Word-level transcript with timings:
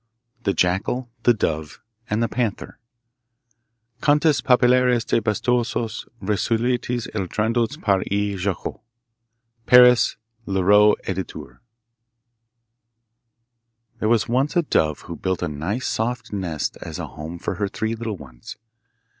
The 0.45 0.53
Jackal, 0.55 1.11
the 1.21 1.33
Dove, 1.35 1.79
and 2.09 2.23
the 2.23 2.27
Panther 2.27 2.79
Contes 4.01 4.41
populaires 4.41 5.05
des 5.05 5.21
Bassoutos. 5.21 6.07
Recueillis 6.19 7.07
et 7.13 7.29
traduits 7.29 7.79
par 7.83 8.01
E. 8.09 8.35
Jacottet. 8.35 8.79
Paris: 9.67 10.17
Leroux, 10.47 10.95
Editeur. 11.05 11.59
There 13.99 14.09
was 14.09 14.27
once 14.27 14.55
a 14.55 14.63
dove 14.63 15.01
who 15.01 15.15
built 15.15 15.43
a 15.43 15.47
nice 15.47 15.85
soft 15.87 16.33
nest 16.33 16.77
as 16.81 16.97
a 16.97 17.05
home 17.05 17.37
for 17.37 17.53
her 17.61 17.67
three 17.67 17.93
little 17.93 18.17
ones. 18.17 18.57